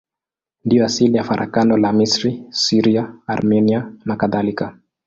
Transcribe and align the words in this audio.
Ndiyo 0.65 0.85
asili 0.85 1.17
ya 1.17 1.23
farakano 1.23 1.77
la 1.77 1.93
Misri, 1.93 2.43
Syria, 2.49 3.13
Armenia 3.27 3.93
nakadhalika. 4.05 4.77